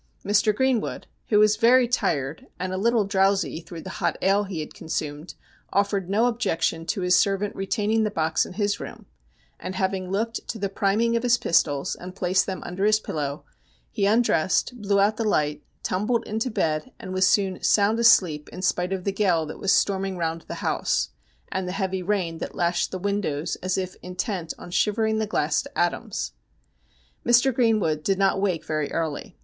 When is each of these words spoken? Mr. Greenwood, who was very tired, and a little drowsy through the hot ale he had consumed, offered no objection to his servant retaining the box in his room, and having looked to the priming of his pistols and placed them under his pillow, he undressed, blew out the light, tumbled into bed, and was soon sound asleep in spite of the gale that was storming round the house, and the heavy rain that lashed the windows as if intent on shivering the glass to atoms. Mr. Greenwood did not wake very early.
Mr. 0.25 0.51
Greenwood, 0.51 1.05
who 1.27 1.37
was 1.37 1.57
very 1.57 1.87
tired, 1.87 2.47
and 2.59 2.73
a 2.73 2.77
little 2.77 3.05
drowsy 3.05 3.59
through 3.61 3.81
the 3.83 3.91
hot 4.01 4.17
ale 4.23 4.45
he 4.45 4.59
had 4.59 4.73
consumed, 4.73 5.35
offered 5.71 6.09
no 6.09 6.25
objection 6.25 6.87
to 6.87 7.01
his 7.01 7.15
servant 7.15 7.55
retaining 7.55 8.01
the 8.03 8.09
box 8.09 8.43
in 8.43 8.53
his 8.53 8.79
room, 8.79 9.05
and 9.59 9.75
having 9.75 10.09
looked 10.09 10.47
to 10.47 10.57
the 10.57 10.69
priming 10.69 11.15
of 11.15 11.21
his 11.21 11.37
pistols 11.37 11.93
and 11.93 12.15
placed 12.15 12.47
them 12.47 12.63
under 12.63 12.83
his 12.85 12.99
pillow, 12.99 13.43
he 13.91 14.07
undressed, 14.07 14.75
blew 14.81 14.99
out 14.99 15.17
the 15.17 15.23
light, 15.23 15.61
tumbled 15.83 16.25
into 16.25 16.49
bed, 16.49 16.91
and 16.99 17.13
was 17.13 17.27
soon 17.27 17.61
sound 17.61 17.99
asleep 17.99 18.49
in 18.51 18.63
spite 18.63 18.91
of 18.91 19.03
the 19.03 19.11
gale 19.11 19.45
that 19.45 19.59
was 19.59 19.71
storming 19.71 20.17
round 20.17 20.41
the 20.47 20.55
house, 20.65 21.09
and 21.51 21.67
the 21.67 21.73
heavy 21.73 22.01
rain 22.01 22.39
that 22.39 22.55
lashed 22.55 22.89
the 22.89 22.97
windows 22.97 23.55
as 23.57 23.77
if 23.77 23.95
intent 24.01 24.51
on 24.57 24.71
shivering 24.71 25.19
the 25.19 25.27
glass 25.27 25.61
to 25.61 25.77
atoms. 25.77 26.31
Mr. 27.23 27.53
Greenwood 27.53 28.01
did 28.01 28.17
not 28.17 28.41
wake 28.41 28.65
very 28.65 28.91
early. 28.91 29.37